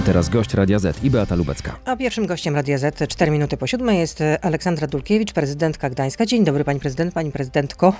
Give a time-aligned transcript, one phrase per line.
[0.00, 1.76] Teraz gość Radia Z i Beata Lubecka.
[1.84, 6.26] A pierwszym gościem Radia Z 4 minuty po siódmej jest Aleksandra Dulkiewicz, prezydentka Gdańska.
[6.26, 7.92] Dzień dobry pani prezydent, pani prezydentko.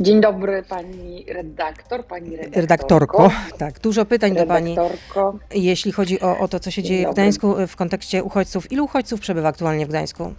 [0.00, 2.60] Dzień dobry pani redaktor, pani redaktorko.
[2.60, 3.80] Redaktorko, tak.
[3.80, 5.38] Dużo pytań do pani, Redaktorko.
[5.54, 7.14] jeśli chodzi o, o to, co się Dzień dzieje w dobry.
[7.14, 8.72] Gdańsku w kontekście uchodźców.
[8.72, 10.34] Ilu uchodźców przebywa aktualnie w Gdańsku?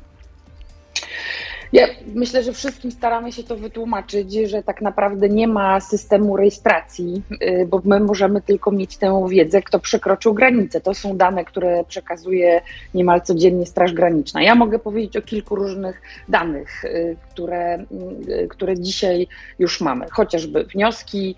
[1.73, 7.21] Ja myślę, że wszystkim staramy się to wytłumaczyć, że tak naprawdę nie ma systemu rejestracji,
[7.31, 10.81] y, bo my możemy tylko mieć tę wiedzę, kto przekroczył granicę.
[10.81, 12.61] To są dane, które przekazuje
[12.93, 14.43] niemal codziennie Straż Graniczna.
[14.43, 17.85] Ja mogę powiedzieć o kilku różnych danych, y, które,
[18.29, 19.27] y, które dzisiaj
[19.59, 20.05] już mamy.
[20.11, 21.35] Chociażby wnioski,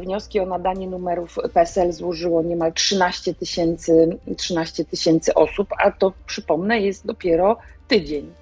[0.00, 6.80] wnioski o nadanie numerów PESEL złożyło niemal 13 tysięcy 13 tysięcy osób, a to przypomnę
[6.80, 7.58] jest dopiero
[7.88, 8.32] tydzień.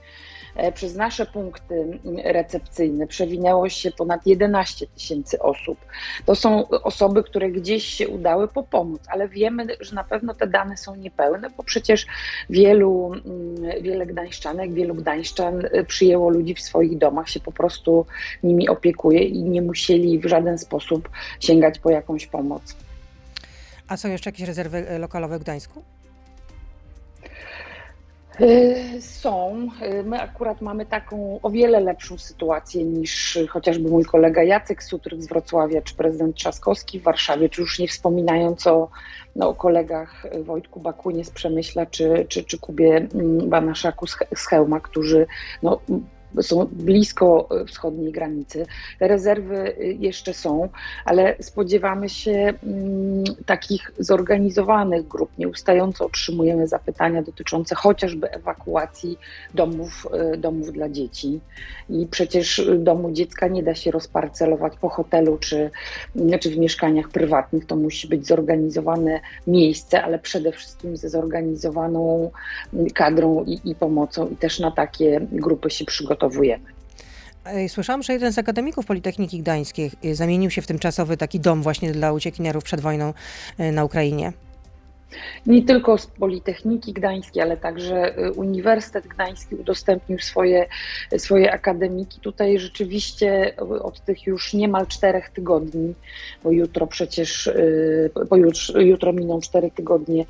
[0.56, 5.78] E, Przez nasze punkty mm, recepcyjne przewinęło się ponad 11 tysięcy osób.
[6.27, 10.47] To są osoby, które gdzieś się udały po pomoc, ale wiemy, że na pewno te
[10.47, 12.06] dane są niepełne, bo przecież
[12.51, 18.06] wielu, mm, wiele gdańszczanek, wielu gdańszczan y, przyjęło ludzi w swoich domach, się po prostu
[18.42, 21.09] nimi opiekuje i nie musieli w żaden sposób
[21.41, 22.77] sięgać po jakąś pomoc.
[23.89, 25.83] A są jeszcze jakieś rezerwy e, lokalowe w Gdańsku?
[28.41, 29.69] Y, Są.
[29.83, 34.83] Y, My akurat mamy taką o wiele lepszą sytuację niż y, chociażby mój kolega Jacek
[34.83, 38.88] Sutryk z Wrocławia, czy prezydent Trzaskowski w Warszawie, czy już nie wspominając o,
[39.36, 44.27] no, o kolegach Wojtku Bakunie z Przemyśla, czy, czy, czy Kubie mm, Banaszaku z, He-
[44.34, 45.27] z Chełma, którzy
[45.62, 45.80] no,
[46.41, 48.66] są blisko y, wschodniej granicy.
[48.98, 50.69] Te rezerwy y, jeszcze są,
[51.05, 55.30] ale spodziewamy się mm, takich zorganizowanych grup.
[55.38, 59.19] Nieustająco otrzymujemy zapytania dotyczące chociażby ewakuacji
[59.55, 61.41] domów, y, domów dla dzieci.
[61.91, 65.70] I przecież domu dziecka nie da się rozparcelować po hotelu czy,
[66.16, 67.66] y, czy w mieszkaniach prywatnych.
[67.66, 72.30] To musi być zorganizowane miejsce, ale przede wszystkim ze zorganizowaną
[72.75, 74.28] y, kadrą i, i pomocą.
[74.28, 75.84] I też na takie grupy się
[76.23, 76.65] przygotowujemy.
[77.69, 81.93] Słyszałam, że jeden z akademików Politechniki Gdańskiej e, zamienił się w tymczasowy taki dom właśnie
[81.93, 83.15] dla uciekinierów przed wojną
[83.59, 84.32] e, na Ukrainie.
[85.47, 90.67] Nie tylko z Politechniki Gdańskiej, ale także y, Uniwersytet Gdański udostępnił swoje,
[91.17, 92.21] swoje akademiki.
[92.21, 95.95] Tutaj rzeczywiście od tych już niemal czterech tygodni,
[96.45, 100.25] bo jutro przecież, y, pojutrze, jutro miną cztery tygodnie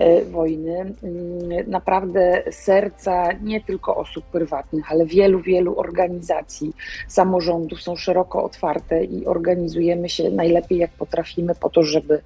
[0.00, 6.72] y, wojny, y, naprawdę serca nie tylko osób prywatnych, ale wielu, wielu organizacji,
[7.08, 12.20] samorządów są szeroko otwarte i organizujemy się najlepiej jak potrafimy po to, żeby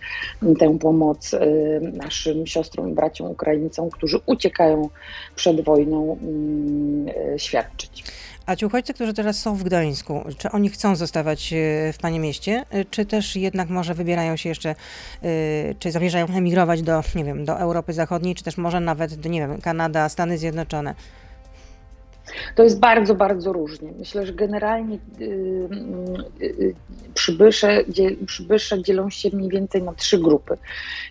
[0.58, 1.38] tę pomoc y,
[1.98, 4.88] naszym siostrom i braciom Ukraińcom, którzy uciekają
[5.36, 8.04] przed wojną, mm, y, świadczyć.
[8.48, 12.18] A ci uchodźcy, którzy teraz są w Gdańsku, czy oni chcą zostawać e, w Pani
[12.18, 14.74] mieście, e, czy też jednak może wybierają się jeszcze, e,
[15.78, 19.60] czy zamierzają emigrować do, nie wiem, do Europy Zachodniej, czy też może nawet, nie wiem,
[19.60, 20.94] Kanada, Stany Zjednoczone?
[22.54, 23.92] To jest bardzo, bardzo różnie.
[23.98, 25.24] Myślę, że generalnie y,
[26.40, 26.74] y, y,
[27.14, 27.84] przybysze,
[28.26, 30.56] przybysze dzielą się mniej więcej na trzy grupy.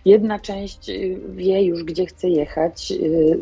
[0.04, 0.90] Jedna część
[1.28, 2.92] wie już, gdzie chce jechać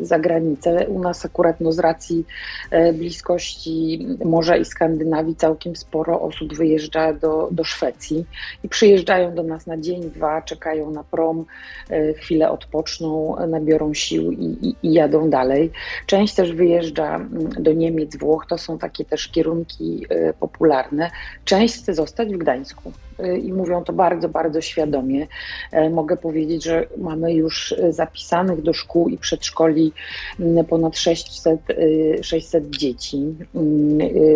[0.01, 0.87] za granicę.
[0.87, 2.25] U nas akurat no, z racji
[2.71, 8.25] e, bliskości morza i Skandynawii całkiem sporo osób wyjeżdża do, do Szwecji
[8.63, 11.45] i przyjeżdżają do nas na dzień, dwa, czekają na prom,
[11.89, 15.71] e, chwilę odpoczną, nabiorą sił i, i, i jadą dalej.
[16.05, 21.11] Część też wyjeżdża mm, do Niemiec, Włoch, to są takie też kierunki e, popularne.
[21.45, 25.27] Część chce zostać w Gdańsku e, i mówią to bardzo, bardzo świadomie.
[25.71, 29.93] E, Mogę powiedzieć, że mamy już zapisanych do szkół i przedszkoli
[30.69, 33.35] ponad 600, e, 600 dzieci,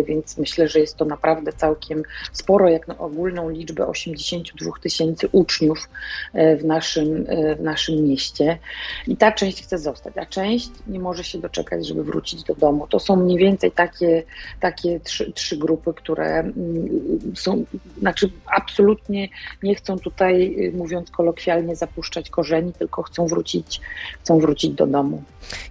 [0.06, 5.88] więc myślę, że jest to naprawdę całkiem sporo, jak na ogólną liczbę 82 tysięcy uczniów
[6.34, 7.26] w naszym,
[7.58, 8.58] w naszym mieście.
[9.06, 12.86] I ta część chce zostać, a część nie może się doczekać, żeby wrócić do domu.
[12.86, 14.22] To są mniej więcej takie,
[14.60, 16.88] takie trzy, trzy grupy, które mm,
[17.34, 17.64] są,
[17.98, 19.28] znaczy absolutnie
[19.62, 23.80] nie chcą tutaj, y, mówiąc kolokwialnie, zapuszczać korzeni, tylko chcą wrócić,
[24.22, 25.22] chcą wrócić do domu.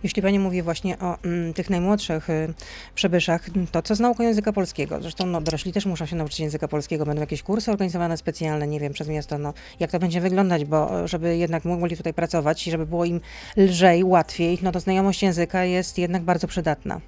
[0.04, 2.54] Jeśli Pani mówi właśnie o mm, tych najmłodszych y,
[2.96, 5.02] przybyszach, to co z nauką języka polskiego?
[5.02, 7.06] Zresztą no, dorośli też muszą się nauczyć języka polskiego.
[7.06, 9.38] Będą jakieś kursy organizowane specjalne, nie wiem, przez miasto.
[9.38, 13.22] No, jak to będzie wyglądać, bo żeby jednak mogli tutaj pracować i żeby było im
[13.58, 17.02] lżej, łatwiej, no to znajomość języka jest jednak bardzo przydatna.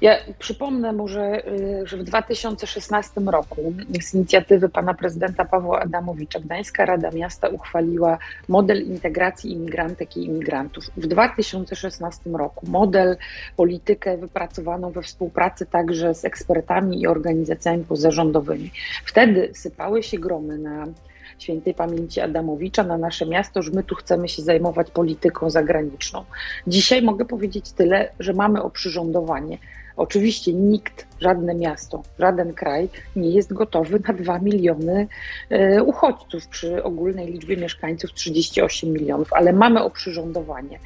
[0.00, 6.84] Ja przypomnę może, y, że w 2016 roku z inicjatywy pana prezydenta Pawła Adamowicza Gdańska
[6.84, 8.18] Rada Miasta uchwaliła
[8.48, 10.84] model integracji imigrantek i imigrantów.
[10.96, 13.16] W 2016 roku model,
[13.56, 18.70] politykę wypracowaną we współpracy także z ekspertami i organizacjami pozarządowymi.
[19.04, 20.86] Wtedy sypały się gromy na
[21.38, 26.24] świętej pamięci Adamowicza na nasze miasto, że my tu chcemy się zajmować polityką zagraniczną.
[26.66, 29.58] Dzisiaj mogę powiedzieć tyle, że mamy oprzyrządowanie.
[29.98, 35.08] Oczywiście nikt żadne miasto, żaden kraj nie jest gotowy na 2 miliony
[35.50, 40.78] e, uchodźców przy ogólnej liczbie mieszkańców 38 milionów, ale mamy oprzyrządowanie,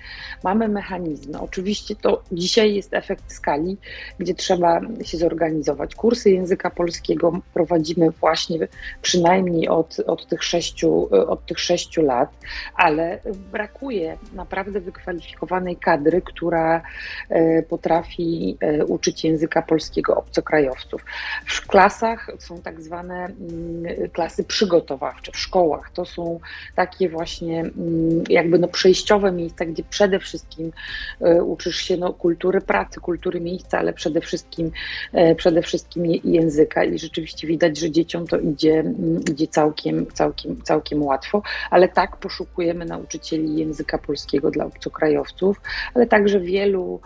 [0.45, 1.41] mamy mechanizmy.
[1.41, 3.77] Oczywiście to dzisiaj jest efekt skali,
[4.19, 5.95] gdzie trzeba się zorganizować.
[5.95, 8.59] Kursy języka polskiego prowadzimy właśnie
[9.03, 12.31] przynajmniej od, od, tych, sześciu, od tych sześciu lat,
[12.77, 13.21] ale
[13.53, 16.83] brakuje naprawdę wykwalifikowanej kadry, która
[17.29, 21.05] e, potrafi e, uczyć języka polskiego obcokrajowców.
[21.47, 25.91] W klasach są tak zwane mm, klasy przygotowawcze, w szkołach.
[25.91, 26.41] To są
[26.77, 30.73] takie właśnie mm, jakby no przejściowe miejsca, gdzie przede wszystkim
[31.21, 34.71] e, uczysz się no kultury pracy, kultury miejsca, ale przede wszystkim,
[35.13, 40.63] e, przede wszystkim języka i rzeczywiście widać, że dzieciom to idzie, mm, idzie całkiem, całkiem,
[40.63, 45.61] całkiem łatwo, ale tak poszukujemy nauczycieli języka polskiego dla obcokrajowców,
[45.95, 47.01] ale także wielu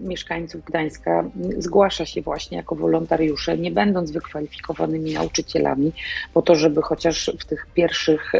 [0.00, 1.24] mieszkańców Gdańska
[1.58, 5.92] zgłasza się właśnie jako wolontariusze, nie będąc wykwalifikowanymi nauczycielami,
[6.34, 8.32] po to, żeby chociaż w tych pierwszych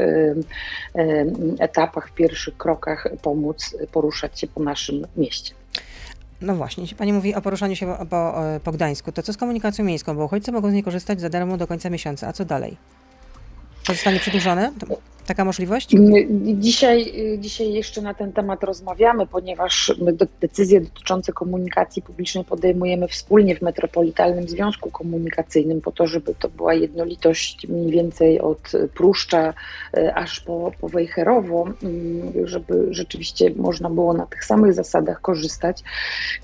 [1.58, 5.54] etapach, w pierwszych krokach pomóc poruszać się po naszym mieście.
[6.40, 8.34] No właśnie, jeśli Pani mówi o poruszaniu się po, po,
[8.64, 10.16] po Gdańsku, to co z komunikacją miejską?
[10.16, 12.76] Bo uchodźcy mogą z niej korzystać za darmo do końca miesiąca, a co dalej?
[13.86, 14.72] To zostanie przedłużone?
[15.26, 15.96] Taka możliwość?
[16.54, 19.92] Dzisiaj, dzisiaj jeszcze na ten temat rozmawiamy, ponieważ
[20.40, 26.74] decyzje dotyczące komunikacji publicznej podejmujemy wspólnie w Metropolitalnym Związku Komunikacyjnym, po to, żeby to była
[26.74, 29.54] jednolitość mniej więcej od Pruszcza
[29.96, 35.82] e, aż po, po Wejherowo, mm, żeby rzeczywiście można było na tych samych zasadach korzystać.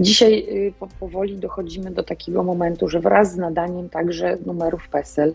[0.01, 5.35] Dzisiaj y, powoli dochodzimy do takiego momentu, że wraz z nadaniem także numerów PESEL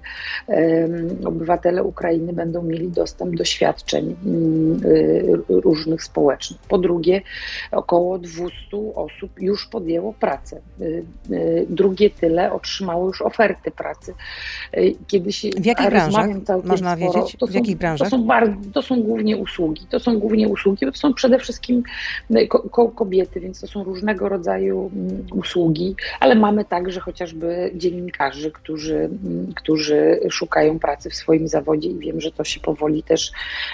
[1.26, 6.60] obywatele Ukrainy będą mieli dostęp doświadczeń mm, y, różnych społecznych.
[6.62, 7.22] Po drugie,
[7.72, 8.54] około 200
[8.96, 10.62] osób już podjęło pracę.
[10.82, 14.14] Y, y, drugie tyle otrzymało już oferty pracy.
[15.08, 16.28] Kiedyś w jakich branżach?
[16.64, 17.38] Można sporo, wiedzieć?
[17.50, 18.10] W jakich branżach?
[18.10, 19.86] To są, bardzo, to są głównie usługi.
[19.90, 21.84] To są głównie usługi, bo to są przede wszystkim
[22.72, 28.96] ko kobiety, więc to są różnego rodzaju mm, usługi, ale mamy także chociażby dziennikarzy, którzy,
[28.96, 33.32] mm, którzy szukają pracy w swoim zawodzie i wiem, że to się powoli też też,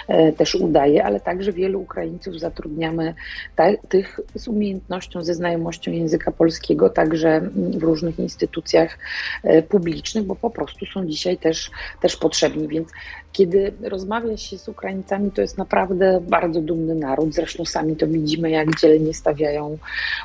[0.08, 3.14] e, też udaje, ale także wielu Ukraińców zatrudniamy
[3.56, 8.98] ta, tych z umiejętnością, ze znajomością języka polskiego, także w różnych instytucjach
[9.42, 11.70] e, publicznych, bo po prostu są dzisiaj też,
[12.00, 12.68] też potrzebni.
[12.68, 12.88] Więc
[13.32, 17.34] kiedy rozmawia się z Ukraińcami, to jest naprawdę bardzo dumny naród.
[17.34, 19.78] Zresztą sami to widzimy, jak dzielnie stawiają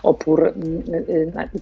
[0.03, 0.53] opór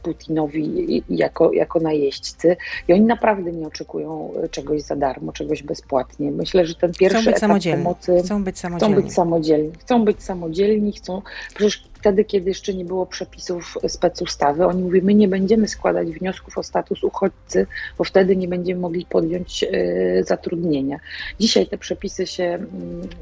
[0.01, 2.56] Putinowi jako, jako najeźdźcy.
[2.88, 6.31] I oni naprawdę nie oczekują czegoś za darmo, czegoś bezpłatnie.
[6.31, 7.84] Myślę, że ten pierwszy etap samodzielni.
[7.84, 8.22] pomocy...
[8.24, 8.96] Chcą być samodzielni.
[8.96, 9.72] Chcą być samodzielni.
[9.80, 11.22] Chcą być samodzielni, chcą...
[11.56, 16.57] Przecież wtedy, kiedy jeszcze nie było przepisów specustawy, oni mówią, my nie będziemy składać wniosków
[16.57, 17.67] o status uchodźcy,
[17.97, 21.00] bo wtedy nie będziemy mogli podjąć y, zatrudnienia.
[21.39, 22.69] Dzisiaj te przepisy się, mm,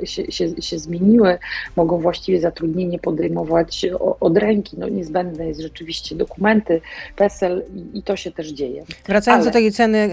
[0.03, 1.37] się, się, się, zmieniły,
[1.75, 3.85] mogą właściwie zatrudnienie podejmować
[4.19, 4.77] od ręki.
[4.79, 6.81] No, niezbędne jest rzeczywiście dokumenty,
[7.15, 8.83] PESEL i, i to się też dzieje.
[9.05, 9.51] Wracając Ale...
[9.51, 10.09] do tej ceny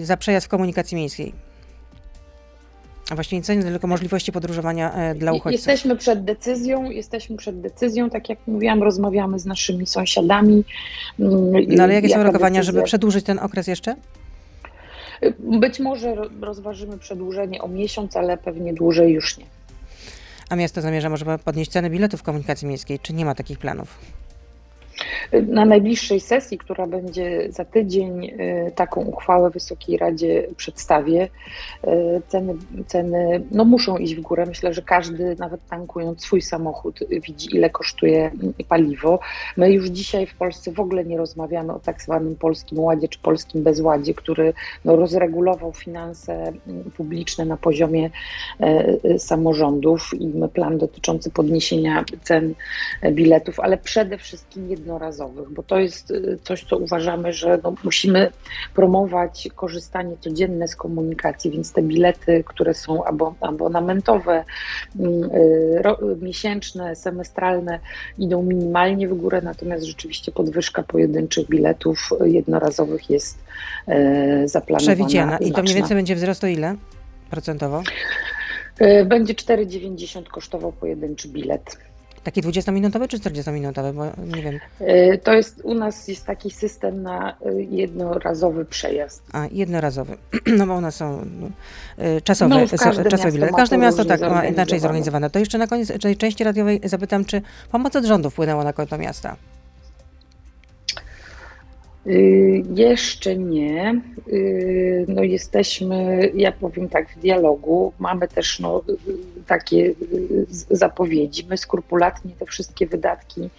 [0.00, 1.49] y, za przejazd w komunikacji miejskiej.
[3.10, 5.52] A właśnie nie ceny, tylko możliwości podróżowania e, dla uchodźców.
[5.52, 10.64] Jesteśmy przed decyzją, jesteśmy przed decyzją, tak jak mówiłam, rozmawiamy z naszymi sąsiadami.
[11.20, 12.72] Mm, no ale jakie są rokowania, decyzja...
[12.72, 13.96] żeby przedłużyć ten okres jeszcze?
[15.38, 19.44] Być może rozważymy przedłużenie o miesiąc, ale pewnie dłużej już nie.
[20.48, 23.98] A miasto zamierza może podnieść ceny biletów komunikacji miejskiej, czy nie ma takich planów?
[25.46, 31.28] Na najbliższej sesji, która będzie za tydzień, y, taką uchwałę Wysokiej Radzie przedstawię.
[31.84, 31.88] Y,
[32.28, 32.54] ceny,
[32.86, 34.46] ceny no muszą iść w górę.
[34.46, 38.30] Myślę, że każdy, nawet tankując swój samochód, widzi, ile kosztuje
[38.68, 39.18] paliwo.
[39.56, 43.18] My już dzisiaj w Polsce w ogóle nie rozmawiamy o tak zwanym polskim ładzie czy
[43.18, 44.52] polskim bezładzie, który
[44.84, 46.52] no, rozregulował finanse
[46.96, 48.10] publiczne na poziomie
[48.60, 52.54] e, samorządów i plan dotyczący podniesienia cen
[53.12, 57.74] biletów, ale przede wszystkim jedno jednorazowych, bo to jest y, coś, co uważamy, że no,
[57.84, 58.30] musimy
[58.74, 63.04] promować korzystanie codzienne z komunikacji, więc te bilety, które są
[63.40, 64.44] abonamentowe,
[64.98, 67.78] mm, y, miesięczne, semestralne,
[68.18, 73.38] idą minimalnie w górę, natomiast rzeczywiście podwyżka pojedynczych biletów jednorazowych jest
[73.86, 74.94] e, zaplanowana.
[74.94, 75.38] Przewidziana.
[75.38, 76.74] I to mniej więcej będzie wzrost o ile
[77.30, 77.82] procentowo?
[79.04, 81.76] Będzie 4,90 kosztował pojedynczy bilet.
[82.24, 84.04] Taki 20-minutowy czy 40-minutowy, bo
[84.36, 84.58] nie wiem.
[84.80, 89.22] E, to jest, u nas jest taki system na e, jednorazowy przejazd.
[89.32, 90.16] A, jednorazowy.
[90.58, 91.48] No bo one są no,
[92.24, 95.30] czasowe, No, każde czasowe miasto ma Każde to miasto tak ma inaczej zorganizowane.
[95.30, 98.98] To jeszcze na koniec tej części radiowej zapytam, czy pomoc od rządu wpłynęła na konto
[98.98, 99.36] miasta?
[102.06, 104.00] Y, Jeszcze nie.
[104.28, 107.92] Y, No jesteśmy, ja powiem tak, w dialogu.
[107.98, 109.94] Mamy też no, y, takie
[110.70, 111.46] zapowiedzi.
[111.50, 113.50] My skrupulatnie te wszystkie wydatki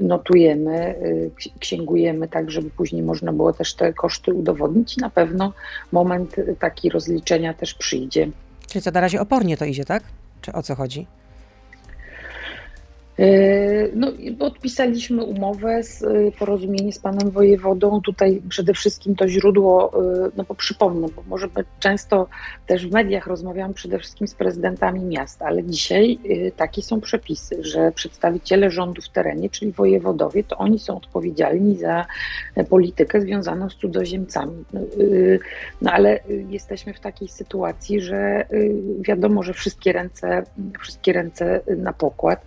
[0.00, 0.94] notujemy,
[1.40, 5.52] ksi- księgujemy tak, żeby później można było też te koszty udowodnić na pewno
[5.92, 8.28] moment taki rozliczenia też przyjdzie.
[8.68, 10.02] Czyli co, na razie opornie to idzie, tak?
[10.42, 11.06] Czy o co chodzi?
[13.18, 18.00] E, No, podpisaliśmy umowę, z, e, porozumienie z panem wojewodą.
[18.00, 21.48] Tutaj przede wszystkim to źródło, e, no bo przypomnę, bo może
[21.80, 22.28] często
[22.66, 26.18] też w mediach rozmawiamy przede wszystkim z prezydentami miast, ale dzisiaj
[26.56, 32.06] takie są przepisy, że przedstawiciele rządu w terenie, czyli wojewodowie, to oni są odpowiedzialni za
[32.70, 34.64] politykę związaną z cudzoziemcami.
[34.72, 34.80] No,
[35.82, 38.46] No ale jesteśmy w takiej sytuacji, że
[39.00, 40.42] wiadomo, że wszystkie ręce,
[40.80, 42.46] wszystkie ręce na pokład.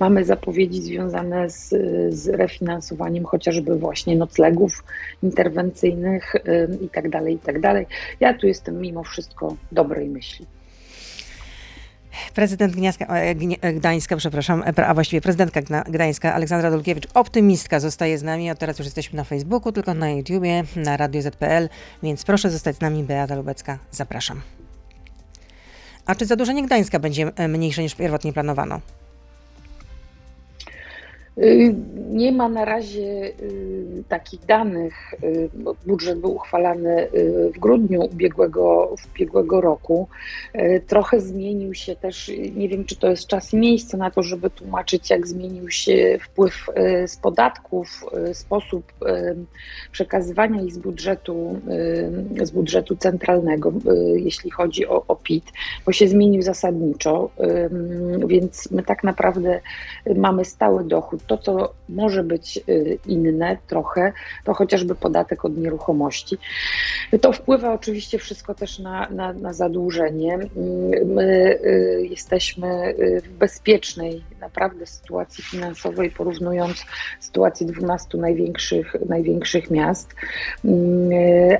[0.00, 1.68] Mamy zapowiedzi związane z,
[2.14, 4.84] z refinansowaniem chociażby właśnie noclegów
[5.22, 7.86] interwencyjnych ym, i tak dalej, i tak dalej.
[8.20, 10.46] Ja tu jestem mimo wszystko dobrej myśli.
[12.34, 18.18] Prezydent Gniazka, e, e, Gdańska, przepraszam, e, a właściwie prezydentka Gdańska, Aleksandra Dulkiewicz, optymistka, zostaje
[18.18, 18.50] z nami.
[18.50, 21.68] Od teraz już jesteśmy na Facebooku, tylko na YouTubie, na Radio ZPL,
[22.02, 23.04] więc proszę zostać z nami.
[23.04, 24.40] Beata Lubecka, zapraszam.
[26.06, 28.80] A czy zadłużenie Gdańska będzie mniejsze niż pierwotnie planowano?
[31.38, 31.74] Y,
[32.10, 35.14] Nie ma na razie y, takich danych.
[35.24, 35.50] y,
[35.86, 37.08] Budżet był uchwalany
[37.54, 40.08] w grudniu ubiegłego, ubiegłego roku.
[40.86, 44.50] Trochę zmienił się też, nie wiem czy to jest czas i miejsce na to, żeby
[44.50, 46.66] tłumaczyć, jak zmienił się wpływ
[47.06, 48.92] z podatków, sposób
[49.92, 51.60] przekazywania ich z budżetu,
[52.42, 53.72] z budżetu centralnego,
[54.14, 55.44] jeśli chodzi o, o PIT,
[55.86, 57.30] bo się zmienił zasadniczo,
[58.26, 59.60] więc my tak naprawdę
[60.16, 61.21] mamy stały dochód.
[61.26, 64.12] To, co może być y, inne trochę,
[64.44, 66.38] to chociażby podatek od nieruchomości.
[67.20, 70.34] To wpływa oczywiście wszystko też na, na, na zadłużenie.
[70.34, 70.50] Mm,
[71.06, 76.84] My y, jesteśmy y, w bezpiecznej naprawdę sytuacji finansowej, porównując
[77.20, 80.14] sytuację 12 największych, największych miast,
[80.64, 81.10] Mm,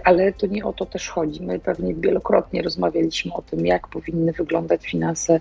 [0.05, 1.43] ale to nie o to też chodzi.
[1.43, 5.41] My pewnie wielokrotnie rozmawialiśmy o tym, jak powinny wyglądać finanse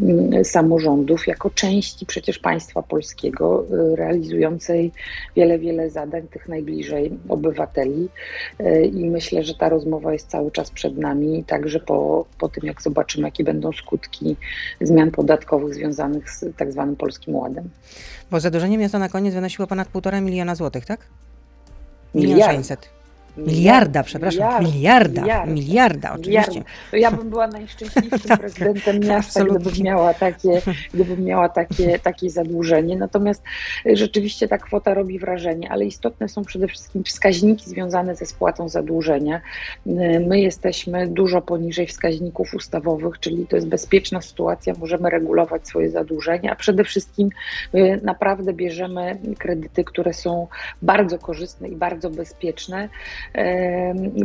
[0.00, 4.92] mm, samorządów jako części przecież państwa polskiego, y, realizującej
[5.36, 8.08] wiele, wiele zadań tych najbliżej obywateli.
[8.60, 12.66] Y, I myślę, że ta rozmowa jest cały czas przed nami, także po, po tym,
[12.66, 14.36] jak zobaczymy, jakie będą skutki
[14.80, 17.70] zmian podatkowych związanych z tak zwanym Polskim Ładem.
[18.30, 21.00] Bo zadłużenie miasta na koniec wynosiło ponad 1,5 miliona złotych, tak?
[22.14, 22.56] Miliard.
[22.56, 22.99] 600.
[23.36, 24.64] Miliarda, przepraszam.
[24.64, 25.46] Miliarda.
[25.46, 26.50] Miliarda, oczywiście.
[26.50, 26.68] Miliard.
[26.90, 29.70] To ja bym była najszczęśliwszym prezydentem miasta, absolutnie.
[29.70, 30.62] gdybym miała, takie,
[30.94, 32.96] gdybym miała takie, takie zadłużenie.
[32.96, 33.42] Natomiast
[33.86, 38.68] y, rzeczywiście ta kwota robi wrażenie, ale istotne są przede wszystkim wskaźniki związane ze spłatą
[38.68, 39.40] zadłużenia.
[39.86, 39.90] Y,
[40.28, 46.52] My jesteśmy dużo poniżej wskaźników ustawowych, czyli to jest bezpieczna sytuacja, możemy regulować swoje zadłużenie,
[46.52, 47.28] a przede wszystkim
[47.74, 50.46] y, naprawdę bierzemy kredyty, które są
[50.82, 52.88] bardzo korzystne i bardzo bezpieczne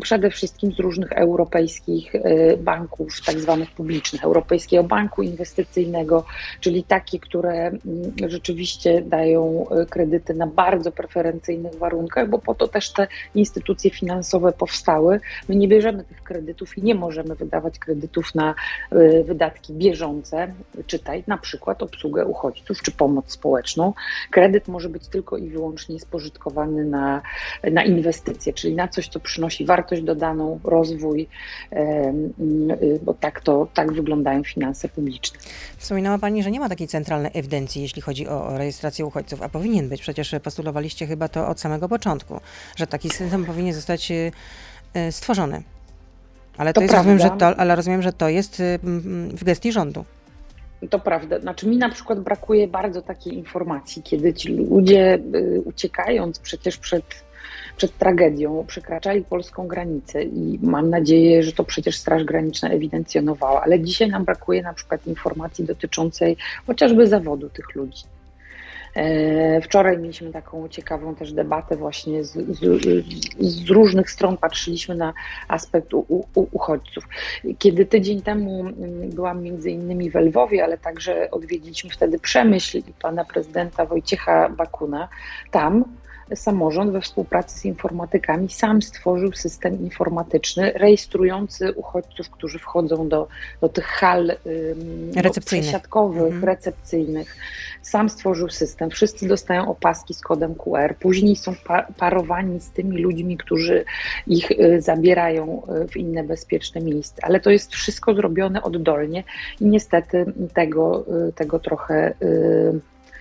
[0.01, 6.25] przede wszystkim z różnych europejskich e, banków, tak zwanych publicznych, Europejskiego Banku Inwestycyjnego,
[6.59, 7.81] czyli takie, które mm,
[8.27, 14.51] rzeczywiście dają e, kredyty na bardzo preferencyjnych warunkach, bo po to też te instytucje finansowe
[14.51, 15.19] powstały.
[15.49, 18.55] My nie bierzemy tych kredytów i nie możemy wydawać kredytów na
[18.91, 20.53] e, wydatki bieżące,
[20.87, 23.93] czytaj na przykład obsługę uchodźców czy pomoc społeczną.
[24.31, 27.21] Kredyt może być tylko i wyłącznie spożytkowany na,
[27.71, 31.27] na inwestycje, czyli na coś, co przynosi wartość dodaną, rozwój,
[31.73, 35.39] y, bo tak to tak wyglądają finanse publiczne.
[35.77, 39.89] Wspominała Pani, że nie ma takiej centralnej ewidencji, jeśli chodzi o rejestrację uchodźców, a powinien
[39.89, 40.01] być.
[40.01, 42.39] Przecież postulowaliście chyba to od samego początku,
[42.75, 44.31] że taki system powinien zostać y,
[44.97, 45.63] y, stworzony.
[46.57, 48.63] Ale to, To jest, rozumiem, że to, ale rozumiem, że to jest
[49.33, 50.05] w gestii rządu.
[50.89, 51.39] To prawda.
[51.39, 55.19] Znaczy mi na przykład brakuje bardzo takiej informacji, kiedy ci ludzie
[55.65, 57.24] uciekając przecież przed,
[57.77, 63.79] przed tragedią przekraczali polską granicę i mam nadzieję, że to przecież Straż Graniczna ewidencjonowała, ale
[63.79, 66.37] dzisiaj nam brakuje na przykład informacji dotyczącej
[66.67, 68.03] chociażby zawodu tych ludzi.
[68.95, 72.81] E, wczoraj mieliśmy taką ciekawą też debatę właśnie z, z,
[73.39, 75.13] z różnych stron patrzyliśmy na
[75.47, 77.03] aspekt u, u, uchodźców.
[77.59, 82.83] Kiedy tydzień temu mm, byłam między innymi w Lwowie, ale także odwiedziliśmy wtedy Przemyśl i
[83.01, 85.07] pana prezydenta Wojciecha Bakuna,
[85.51, 85.83] tam
[86.35, 93.27] samorząd we współpracy z informatykami sam stworzył system informatyczny rejestrujący uchodźców, którzy wchodzą do,
[93.61, 94.37] do tych hal
[95.15, 95.63] recepcyjnych.
[95.63, 96.43] przesiadkowych, mhm.
[96.43, 97.35] recepcyjnych.
[97.81, 98.89] Sam stworzył system.
[98.89, 100.95] Wszyscy dostają opaski z kodem QR.
[100.99, 103.85] Później są pa parowani z tymi ludźmi, którzy
[104.27, 107.25] ich y, zabierają y, w inne bezpieczne miejsce.
[107.25, 109.23] Ale to jest wszystko zrobione oddolnie
[109.61, 112.13] i niestety tego, y, tego trochę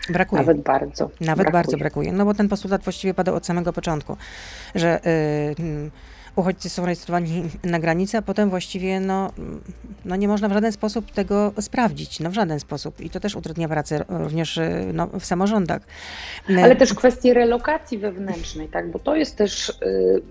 [0.08, 0.42] Brakuje.
[0.42, 1.10] Nawet bardzo.
[1.20, 1.52] Nawet brakuje.
[1.52, 2.12] bardzo brakuje.
[2.12, 4.16] No bo ten postulat właściwie padał od samego początku,
[4.74, 5.00] że
[5.58, 5.90] yy,
[6.36, 9.32] uchodźcy są rejestrowani na granicy, a potem właściwie no,
[10.04, 13.00] no nie można w żaden sposób tego sprawdzić, no w żaden sposób.
[13.00, 14.60] I to też utrudnia pracę również
[14.92, 15.82] no, w samorządach.
[16.48, 20.22] Ale też kwestie relokacji wewnętrznej, tak, bo to jest też y,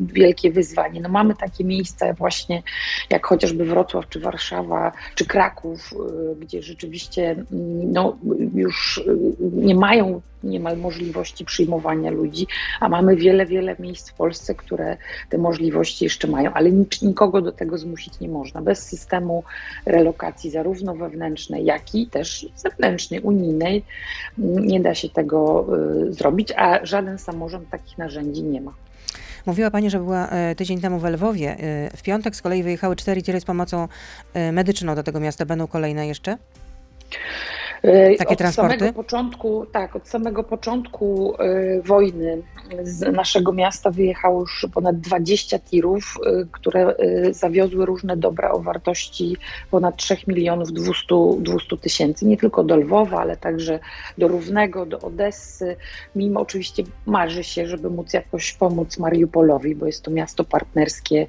[0.00, 1.00] wielkie wyzwanie.
[1.00, 2.62] No mamy takie miejsca właśnie
[3.10, 7.44] jak chociażby Wrocław, czy Warszawa, czy Kraków, y, gdzie rzeczywiście y,
[7.92, 8.16] no,
[8.54, 12.46] już y, nie mają niemal możliwości przyjmowania ludzi,
[12.80, 14.96] a mamy wiele, wiele miejsc w Polsce, które
[15.28, 15.49] te możliwości
[16.00, 16.70] jeszcze mają, ale
[17.02, 18.62] nikogo do tego zmusić nie można.
[18.62, 19.44] Bez systemu
[19.86, 23.84] relokacji, zarówno wewnętrznej, jak i też zewnętrznej, unijnej,
[24.38, 25.66] nie da się tego
[26.08, 28.72] y, zrobić, a żaden samorząd takich narzędzi nie ma.
[29.46, 31.56] Mówiła Pani, że była e, tydzień temu w Lwowie.
[31.58, 33.88] E, w piątek z kolei wyjechały cztery tiry z pomocą
[34.34, 35.46] e, medyczną do tego miasta.
[35.46, 36.38] Będą kolejne jeszcze?
[37.82, 38.78] E, Takie od transporty?
[38.78, 42.42] Samego początku, tak, od samego początku y, wojny
[42.82, 48.60] z naszego miasta wyjechało już ponad 20 tirów, y, które y, zawiozły różne dobra o
[48.60, 49.36] wartości
[49.70, 52.26] ponad 3 milionów 200, 200 tysięcy.
[52.26, 53.78] Nie tylko do Lwowa, ale także
[54.18, 55.76] do Równego, do Odessy.
[56.16, 61.26] Mimo oczywiście marzy się, żeby móc jakoś pomóc Mariupolowi, bo jest to miasto partnerskie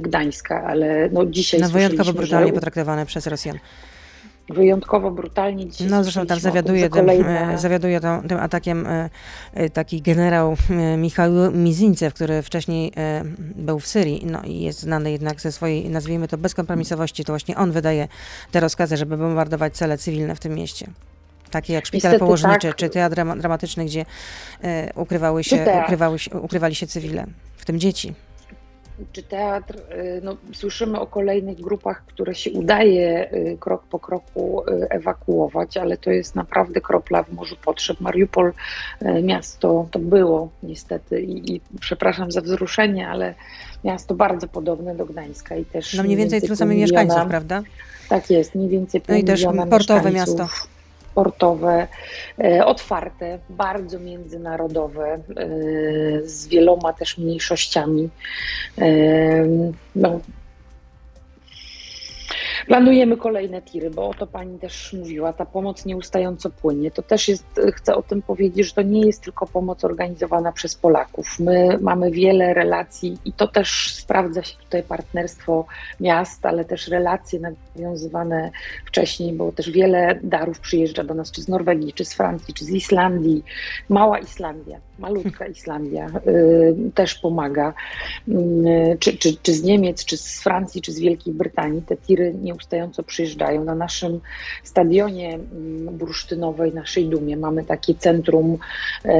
[0.00, 2.54] Gdańska, ale no dzisiaj No wyjątkowo brutalnie że...
[2.54, 3.58] potraktowane przez Rosjan
[4.48, 5.86] wyjątkowo brutalnie dzisiaj.
[5.86, 7.58] No zresztą tam zawiaduje, tym, kolejne...
[7.58, 9.10] zawiaduje tym, tym atakiem e,
[9.54, 12.92] e, taki generał e, Michał Mizincew, który wcześniej
[13.38, 17.24] był w Syrii no i jest znany jednak ze swojej, nazwijmy to, bezkompromisowości.
[17.24, 18.08] To właśnie on wydaje
[18.50, 20.86] te rozkazy, żeby bombardować cele cywilne w tym mieście
[21.50, 22.76] takie jak szpital położniczy, tak.
[22.76, 24.04] czy teatr dramatyczny, gdzie
[24.94, 27.26] ukrywały się, ukrywały się, ukrywali się cywile,
[27.56, 28.14] w tym dzieci
[29.12, 34.62] czy teatr, y, no, słyszymy o kolejnych grupach, które się udaje y, krok po kroku
[34.68, 38.00] y, ewakuować, ale to jest naprawdę kropla w morzu potrzeb.
[38.00, 38.52] Mariupol,
[39.22, 43.34] miasto to było niestety i, i przepraszam za wzruszenie, ale
[43.84, 45.94] miasto bardzo podobne do Gdańska i też.
[45.94, 47.62] No mniej więcej tylu samych mieszkańców, prawda?
[48.08, 50.48] Tak jest, mniej więcej pół No i też portowe miasto
[51.12, 51.88] sportowe,
[52.38, 55.20] e, otwarte, bardzo międzynarodowe, e,
[56.24, 58.10] z wieloma też mniejszościami.
[58.78, 58.88] E,
[59.96, 60.20] no,
[62.66, 66.90] Planujemy kolejne tiry, bo o to pani też mówiła, ta pomoc nieustająco płynie.
[66.90, 70.74] To też jest, chcę o tym powiedzieć, że to nie jest tylko pomoc organizowana przez
[70.74, 71.38] Polaków.
[71.38, 75.66] My mamy wiele relacji i to też sprawdza się tutaj partnerstwo
[76.00, 77.40] miast, ale też relacje
[77.76, 78.50] nawiązywane
[78.86, 82.64] wcześniej, bo też wiele darów przyjeżdża do nas, czy z Norwegii, czy z Francji, czy
[82.64, 83.44] z Islandii.
[83.88, 87.74] Mała Islandia, malutka Islandia y, też pomaga,
[88.28, 91.82] y, czy, czy, czy z Niemiec, czy z Francji, czy z Wielkiej Brytanii.
[91.82, 93.64] Te tiry nie nieustająco przyjeżdżają.
[93.64, 94.20] Na naszym
[94.62, 98.58] stadionie mm, bursztynowej, naszej Dumie, mamy takie centrum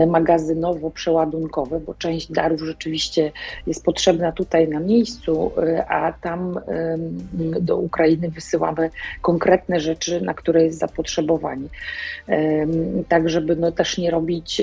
[0.07, 3.33] magazynowo-przeładunkowe, bo część darów rzeczywiście
[3.67, 5.53] jest potrzebna tutaj na miejscu,
[5.89, 6.61] a tam
[7.61, 8.91] do Ukrainy wysyłamy
[9.23, 11.69] konkretne rzeczy, na które jest zapotrzebowanie.
[13.09, 14.63] Tak, żeby no też nie robić,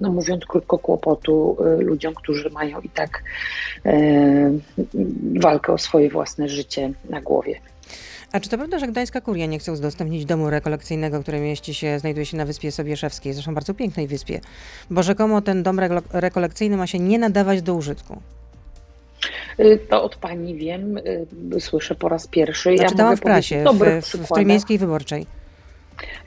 [0.00, 3.22] no mówiąc krótko, kłopotu ludziom, którzy mają i tak
[5.40, 7.60] walkę o swoje własne życie na głowie.
[8.32, 11.98] A czy to prawda, że Gdańska Kuria nie chce udostępnić domu rekolekcyjnego, który mieści się,
[11.98, 14.40] znajduje się na Wyspie Sobieszewskiej, zresztą bardzo pięknej wyspie,
[14.90, 15.80] bo rzekomo ten dom
[16.12, 18.20] rekolekcyjny ma się nie nadawać do użytku?
[19.60, 22.74] Y, to od pani wiem, y, słyszę po raz pierwszy.
[22.74, 25.26] Ja czytałam w prasie, w, w, w Trójmiejskiej Wyborczej.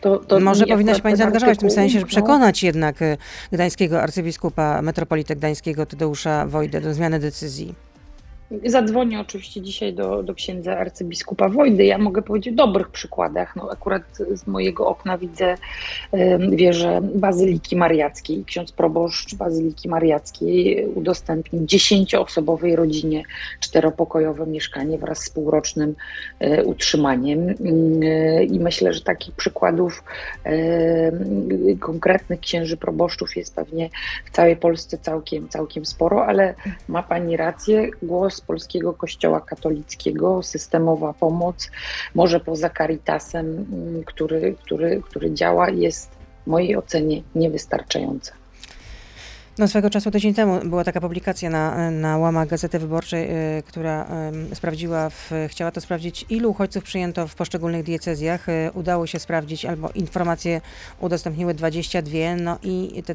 [0.02, 2.66] To, to Może powinna się Pani zaangażować w tym sensie, że przekonać no.
[2.66, 3.18] jednak y,
[3.52, 7.85] gdańskiego arcybiskupa, metropolitę gdańskiego Tadeusza Wojdę do zmiany decyzji.
[8.66, 11.86] Zadzwonię oczywiście dzisiaj do, do księdza arcybiskupa Wojdy.
[11.86, 13.56] Ja mogę powiedzieć o dobrych przykładach.
[13.56, 15.58] No, akurat z mojego okna widzę
[16.50, 18.46] wieżę Bazyliki Mariackiej.
[18.46, 23.24] Ksiądz proboszcz Bazyliki Mariackiej udostępnił dziesięcioosobowej rodzinie
[23.60, 25.96] czteropokojowe mieszkanie wraz z półrocznym
[26.40, 27.50] e, utrzymaniem.
[27.50, 30.04] E, I myślę, że takich przykładów
[31.80, 33.90] konkretnych księży proboszczów jest pewnie
[34.26, 36.56] w całej Polsce całkiem, całkiem sporo, ale
[36.88, 41.72] ma Pani rację, głos polskiego kościoła katolickiego, systemowa pomoc,
[42.16, 46.12] może poza Caritasem, mm, który, który, który działa, jest
[46.44, 48.45] w mojej ocenie niewystarczająca.
[49.58, 54.08] No swego czasu tydzień temu była taka publikacja na, na łamach Gazety Wyborczej, y, która
[54.52, 58.50] y, sprawdziła, w, chciała to sprawdzić, ilu uchodźców przyjęto w poszczególnych diecezjach.
[58.50, 60.62] Y, udało się sprawdzić, albo informacje
[61.00, 63.14] udostępniły 22, no i te,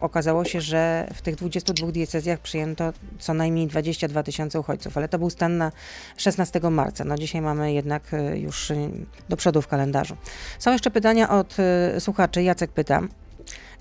[0.00, 5.18] okazało się, że w tych 22 diecezjach przyjęto co najmniej 22 tysiące uchodźców, ale to
[5.18, 5.72] był stan na
[6.16, 7.04] 16 marca.
[7.04, 8.02] No dzisiaj mamy jednak
[8.34, 8.72] już
[9.28, 10.16] do przodu w kalendarzu.
[10.58, 11.56] Są jeszcze pytania od
[11.98, 12.42] słuchaczy.
[12.42, 13.02] Jacek pyta,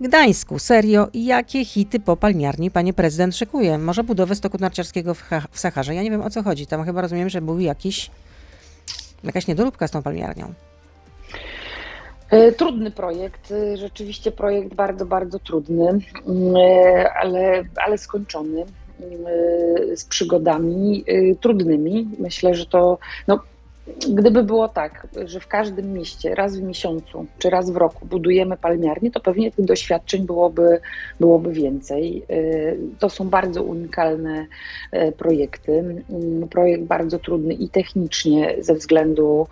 [0.01, 0.59] Gdańsku.
[0.59, 3.77] Serio, jakie hity po palmiarni panie prezydent szykuje?
[3.77, 5.95] Może budowę stoku narciarskiego w, w Saharze?
[5.95, 6.67] Ja nie wiem o co chodzi.
[6.67, 8.11] Tam chyba rozumiem, że był jakiś,
[9.23, 10.53] jakaś niedoróbka z tą palmiarnią.
[12.29, 16.01] E, trudny projekt, e, rzeczywiście projekt bardzo, bardzo trudny, mm,
[16.55, 18.65] e, ale, ale skończony
[19.95, 21.05] z przygodami
[21.41, 22.07] trudnymi.
[22.19, 23.39] Myślę, że to no,
[23.87, 28.57] Gdyby było tak, że w każdym mieście raz w miesiącu czy raz w roku budujemy
[28.57, 30.79] palmiarnię, to pewnie tych doświadczeń byłoby,
[31.19, 32.23] byłoby więcej.
[32.29, 34.47] Y, to są bardzo unikalne
[34.93, 36.03] y, projekty.
[36.09, 39.47] Mm, projekt bardzo trudny i technicznie ze względu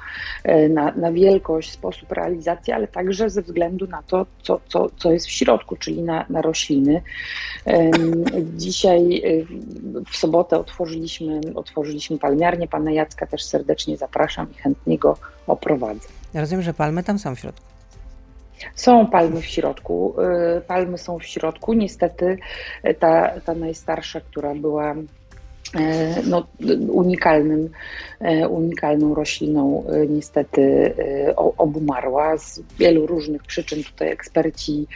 [0.45, 5.11] y, na, na wielkość, sposób realizacji, ale także ze względu na to, co, co, co
[5.11, 7.01] jest w środku, czyli na, na rośliny.
[8.57, 9.23] Dzisiaj
[10.11, 12.67] w sobotę otworzyliśmy, otworzyliśmy palmiarnię.
[12.67, 16.07] Pana Jacka też serdecznie zapraszam zapraszam i chętnie go oprowadzę.
[16.33, 17.65] Ja rozumiem, że palmy tam są w środku.
[18.75, 20.15] Są palmy w środku.
[20.57, 21.73] Y, palmy są w środku.
[21.73, 22.37] Niestety
[22.85, 24.95] y, ta, ta najstarsza, która była
[26.25, 26.47] no,
[26.89, 27.69] unikalnym,
[28.19, 30.93] e, unikalną rośliną e, niestety
[31.35, 33.83] obumarła z wielu różnych przyczyn.
[33.83, 34.87] Tutaj eksperci,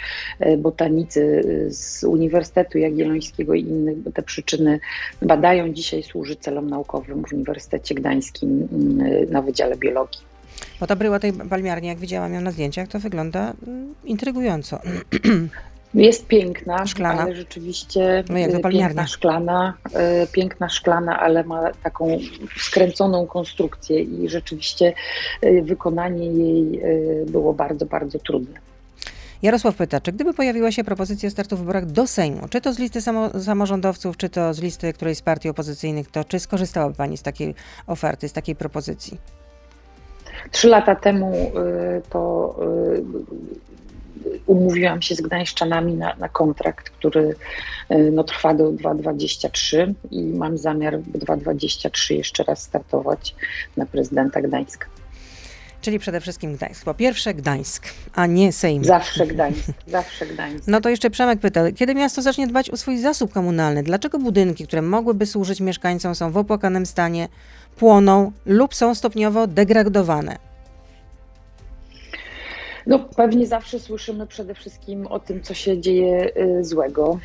[0.57, 4.79] botanicy z Uniwersytetu Jagiellońskiego i innych te przyczyny
[5.21, 5.73] badają.
[5.73, 10.21] Dzisiaj służy celom naukowym w Uniwersytecie Gdańskim mm, na Wydziale Biologii.
[10.79, 14.79] Bo ta bryła tej palmiarni, jak widziałam ją na zdjęciach, to wygląda mm, intrygująco.
[15.95, 17.21] Jest piękna, szklana.
[17.21, 19.73] ale rzeczywiście no jak y, piękna szklana,
[20.23, 22.17] y, piękna szklana, ale ma taką
[22.57, 24.93] skręconą konstrukcję i rzeczywiście
[25.43, 26.81] y, wykonanie jej
[27.27, 28.59] było bardzo, bardzo trudne.
[29.41, 32.79] Jarosław pyta, czy gdyby pojawiła się propozycja startu w wyborach do Sejmu, czy to z
[32.79, 37.17] listy samo, samorządowców, czy to z listy którejś z partii opozycyjnych, to czy skorzystałaby Pani
[37.17, 37.55] z takiej
[37.87, 39.17] oferty, z takiej propozycji?
[40.51, 41.51] Trzy lata temu
[42.09, 42.55] to
[44.45, 47.35] umówiłam się z gdańszczanami na, na kontrakt, który
[47.89, 53.35] e, no, trwa do 2023 i mam zamiar w 2023 jeszcze raz startować
[53.77, 54.87] na prezydenta Gdańska.
[55.81, 56.85] Czyli przede wszystkim Gdańsk.
[56.85, 58.83] Po pierwsze Gdańsk, a nie Sejm.
[58.83, 60.67] Zawsze Gdańsk, zawsze Gdańsk.
[60.67, 63.83] No to jeszcze Przemek pyta, kiedy miasto zacznie dbać o swój zasób komunalny?
[63.83, 67.27] Dlaczego budynki, które mogłyby służyć mieszkańcom są w opłakanym stanie,
[67.75, 70.54] płoną lub są stopniowo degradowane?
[72.87, 77.19] No, pewnie zawsze słyszymy przede wszystkim o tym, co się dzieje y, złego.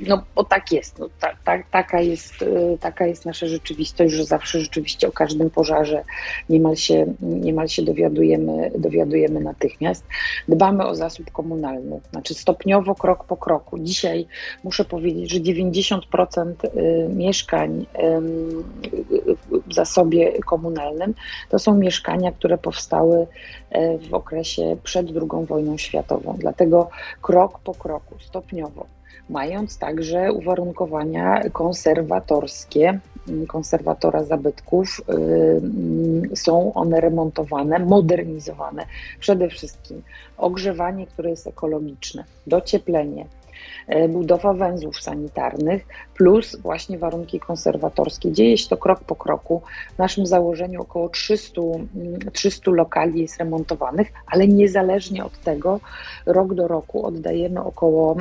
[0.00, 4.14] Y, no bo tak jest, no, ta, ta, taka, jest y, taka jest nasza rzeczywistość,
[4.14, 6.04] że zawsze rzeczywiście o każdym pożarze
[6.48, 10.04] niemal się, niemal się dowiadujemy, dowiadujemy natychmiast.
[10.48, 13.78] Dbamy o zasób komunalny, znaczy stopniowo, krok po kroku.
[13.78, 14.26] Dzisiaj
[14.64, 17.86] muszę powiedzieć, że 90% y, mieszkań
[19.66, 21.14] w zasobie komunalnym
[21.48, 23.26] to są mieszkania, które powstały
[24.10, 26.36] w okresie przed II wojną światową.
[26.38, 26.90] Dlatego
[27.22, 28.97] krok po kroku, stopniowo
[29.30, 33.00] mając także uwarunkowania konserwatorskie,
[33.46, 35.00] konserwatora zabytków.
[35.08, 38.86] Y, mm, są one remontowane, modernizowane.
[39.20, 40.02] Przede wszystkim
[40.38, 43.26] ogrzewanie, które jest ekologiczne, docieplenie,
[44.08, 48.32] budowa węzłów sanitarnych, plus właśnie warunki konserwatorskie.
[48.32, 49.62] Dzieje się to krok po kroku.
[49.94, 51.60] W naszym założeniu około 300,
[52.32, 55.80] 300 mm, lokali jest remontowanych, ale niezależnie od tego,
[56.26, 58.16] rok do roku oddajemy około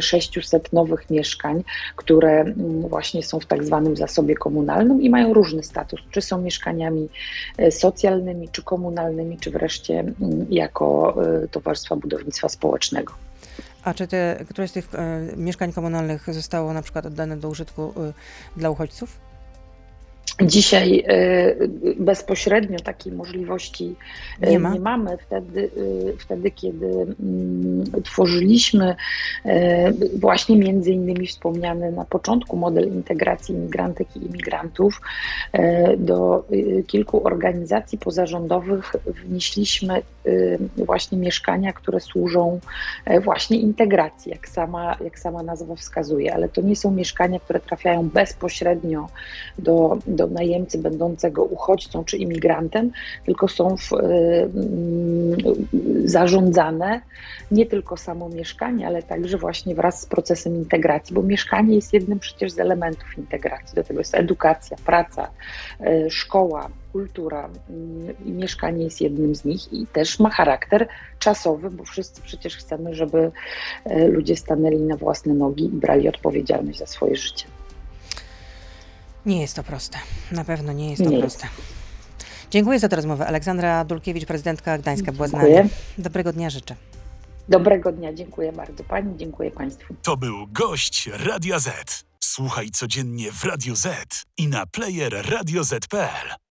[0.00, 1.62] 600 mm, nowych mieszkań,
[1.96, 6.40] które mm, właśnie są w tak zwanym zasobie komunalnym i mają różny status, czy są
[6.40, 7.08] mieszkaniami
[7.58, 10.04] e, socjalnymi, czy komunalnymi, czy wreszcie
[10.50, 13.12] jako e, towarzystwa budownictwa społecznego.
[13.84, 17.94] A czy te, któreś z tych e, mieszkań komunalnych zostało na przykład oddane do użytku
[17.96, 18.12] e,
[18.56, 19.31] dla uchodźców?
[20.40, 21.54] Dzisiaj e,
[21.96, 23.94] bezpośrednio takiej możliwości
[24.40, 24.74] e, Nie ma.
[24.74, 25.18] mamy.
[25.26, 25.70] Wtedy,
[26.10, 28.96] e, wtedy kiedy mm, tworzyliśmy
[30.20, 35.00] właśnie między innymi wspomniany na początku model integracji imigrantek i imigrantów,
[35.98, 36.44] do
[36.86, 40.02] kilku organizacji pozarządowych wnieśliśmy
[40.76, 42.60] właśnie mieszkania, które służą
[43.24, 48.08] właśnie integracji, jak sama, jak sama nazwa wskazuje, ale to nie są mieszkania, które trafiają
[48.08, 49.08] bezpośrednio
[49.58, 52.90] do, do najemcy będącego uchodźcą czy imigrantem,
[53.26, 55.36] tylko są w, y, mm,
[56.04, 57.00] zarządzane
[57.50, 62.18] nie tylko samo mieszkanie, ale także właśnie wraz z procesem integracji, bo mieszkanie jest jednym
[62.18, 63.74] przecież z elementów integracji.
[63.74, 65.30] Do tego jest edukacja, praca,
[65.80, 71.70] y, szkoła, kultura y, i mieszkanie jest jednym z nich i też ma charakter czasowy,
[71.70, 73.30] bo wszyscy przecież chcemy, żeby
[73.90, 77.46] y, ludzie stanęli na własne nogi i brali odpowiedzialność za swoje życie.
[79.26, 79.98] Nie jest to proste.
[80.32, 81.48] Na pewno nie jest to Nie proste.
[82.50, 83.26] Dziękuję za tę rozmowę.
[83.26, 85.54] Aleksandra Dulkiewicz, prezydentka Gdańska była z nami.
[85.98, 86.76] Dobrego dnia życzę.
[87.48, 89.94] Dobrego dnia, dziękuję bardzo Pani, dziękuję Państwu.
[90.02, 92.04] To był gość Radia Z.
[92.20, 96.34] Słuchaj codziennie w Radio Z i na player radioz.pl.